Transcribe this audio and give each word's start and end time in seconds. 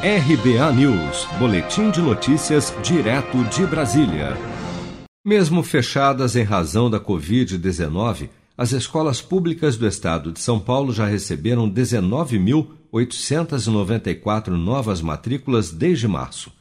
RBA 0.00 0.72
News, 0.74 1.26
Boletim 1.40 1.90
de 1.90 2.00
Notícias, 2.00 2.72
direto 2.84 3.42
de 3.46 3.66
Brasília. 3.66 4.36
Mesmo 5.26 5.60
fechadas 5.64 6.36
em 6.36 6.44
razão 6.44 6.88
da 6.88 7.00
Covid-19, 7.00 8.28
as 8.56 8.70
escolas 8.70 9.20
públicas 9.20 9.76
do 9.76 9.88
estado 9.88 10.30
de 10.30 10.38
São 10.38 10.60
Paulo 10.60 10.92
já 10.92 11.04
receberam 11.04 11.68
19.894 11.68 14.50
novas 14.50 15.02
matrículas 15.02 15.72
desde 15.72 16.06
março. 16.06 16.52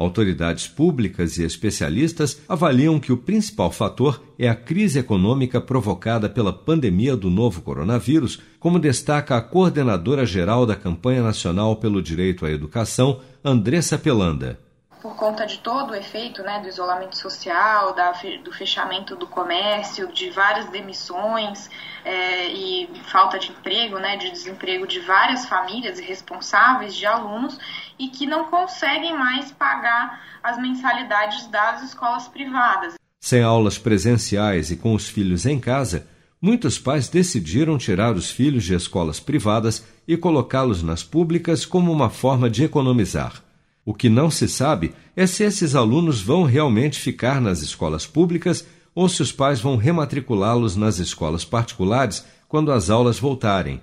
Autoridades 0.00 0.66
públicas 0.66 1.36
e 1.36 1.42
especialistas 1.42 2.40
avaliam 2.48 2.98
que 2.98 3.12
o 3.12 3.18
principal 3.18 3.70
fator 3.70 4.22
é 4.38 4.48
a 4.48 4.54
crise 4.54 4.98
econômica 4.98 5.60
provocada 5.60 6.26
pela 6.26 6.54
pandemia 6.54 7.14
do 7.14 7.28
novo 7.28 7.60
coronavírus, 7.60 8.40
como 8.58 8.78
destaca 8.78 9.36
a 9.36 9.42
coordenadora 9.42 10.24
geral 10.24 10.64
da 10.64 10.74
Campanha 10.74 11.22
Nacional 11.22 11.76
pelo 11.76 12.00
Direito 12.00 12.46
à 12.46 12.50
Educação, 12.50 13.20
Andressa 13.44 13.98
Pelanda 13.98 14.58
por 15.00 15.16
conta 15.16 15.46
de 15.46 15.58
todo 15.58 15.92
o 15.92 15.94
efeito 15.94 16.42
né, 16.42 16.60
do 16.60 16.68
isolamento 16.68 17.16
social, 17.16 17.94
da, 17.94 18.12
do 18.44 18.52
fechamento 18.52 19.16
do 19.16 19.26
comércio, 19.26 20.12
de 20.12 20.30
várias 20.30 20.68
demissões 20.68 21.70
é, 22.04 22.48
e 22.48 22.88
falta 23.10 23.38
de 23.38 23.50
emprego, 23.50 23.98
né, 23.98 24.16
de 24.16 24.30
desemprego 24.30 24.86
de 24.86 25.00
várias 25.00 25.46
famílias 25.46 25.98
responsáveis 25.98 26.94
de 26.94 27.06
alunos 27.06 27.58
e 27.98 28.08
que 28.08 28.26
não 28.26 28.44
conseguem 28.44 29.16
mais 29.16 29.50
pagar 29.52 30.22
as 30.42 30.58
mensalidades 30.58 31.46
das 31.46 31.82
escolas 31.82 32.28
privadas. 32.28 32.94
Sem 33.20 33.42
aulas 33.42 33.78
presenciais 33.78 34.70
e 34.70 34.76
com 34.76 34.94
os 34.94 35.08
filhos 35.08 35.44
em 35.44 35.58
casa, 35.60 36.06
muitos 36.40 36.78
pais 36.78 37.08
decidiram 37.08 37.76
tirar 37.76 38.14
os 38.14 38.30
filhos 38.30 38.64
de 38.64 38.74
escolas 38.74 39.20
privadas 39.20 39.86
e 40.08 40.16
colocá-los 40.16 40.82
nas 40.82 41.02
públicas 41.02 41.66
como 41.66 41.92
uma 41.92 42.08
forma 42.08 42.48
de 42.48 42.64
economizar. 42.64 43.49
O 43.90 43.92
que 43.92 44.08
não 44.08 44.30
se 44.30 44.46
sabe 44.46 44.92
é 45.16 45.26
se 45.26 45.42
esses 45.42 45.74
alunos 45.74 46.20
vão 46.20 46.44
realmente 46.44 46.96
ficar 46.96 47.40
nas 47.40 47.60
escolas 47.60 48.06
públicas 48.06 48.64
ou 48.94 49.08
se 49.08 49.20
os 49.20 49.32
pais 49.32 49.60
vão 49.60 49.76
rematriculá-los 49.76 50.76
nas 50.76 51.00
escolas 51.00 51.44
particulares 51.44 52.24
quando 52.46 52.70
as 52.70 52.88
aulas 52.88 53.18
voltarem. 53.18 53.82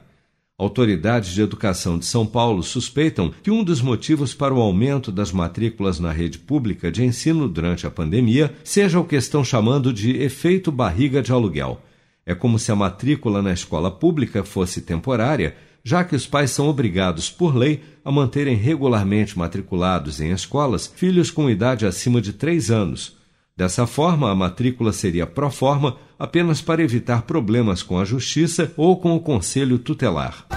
Autoridades 0.57 1.33
de 1.33 1.41
educação 1.41 1.99
de 1.99 2.05
São 2.05 2.25
Paulo 2.25 2.63
suspeitam 2.63 3.33
que 3.43 3.51
um 3.51 3.65
dos 3.65 3.81
motivos 3.81 4.33
para 4.33 4.53
o 4.53 4.61
aumento 4.61 5.11
das 5.11 5.33
matrículas 5.33 5.99
na 5.99 6.13
rede 6.13 6.39
pública 6.39 6.89
de 6.89 7.03
ensino 7.03 7.49
durante 7.49 7.85
a 7.85 7.91
pandemia 7.91 8.55
seja 8.63 9.01
o 9.01 9.03
que 9.03 9.17
estão 9.17 9.43
chamando 9.43 9.91
de 9.91 10.11
efeito 10.21 10.71
barriga 10.71 11.21
de 11.21 11.33
aluguel. 11.33 11.81
É 12.25 12.33
como 12.33 12.57
se 12.57 12.71
a 12.71 12.75
matrícula 12.77 13.41
na 13.41 13.51
escola 13.51 13.91
pública 13.91 14.41
fosse 14.45 14.79
temporária 14.79 15.57
já 15.83 16.03
que 16.03 16.15
os 16.15 16.25
pais 16.25 16.51
são 16.51 16.67
obrigados, 16.67 17.29
por 17.29 17.55
lei, 17.55 17.81
a 18.03 18.11
manterem 18.11 18.55
regularmente 18.55 19.37
matriculados 19.37 20.19
em 20.19 20.31
escolas 20.31 20.87
filhos 20.87 21.31
com 21.31 21.49
idade 21.49 21.85
acima 21.85 22.21
de 22.21 22.33
três 22.33 22.71
anos. 22.71 23.15
Dessa 23.55 23.87
forma, 23.87 24.29
a 24.29 24.35
matrícula 24.35 24.93
seria 24.93 25.25
pró 25.25 25.49
forma 25.49 25.97
apenas 26.19 26.61
para 26.61 26.83
evitar 26.83 27.23
problemas 27.23 27.81
com 27.81 27.99
a 27.99 28.05
justiça 28.05 28.71
ou 28.77 28.97
com 28.99 29.15
o 29.15 29.19
conselho 29.19 29.79
tutelar. 29.79 30.56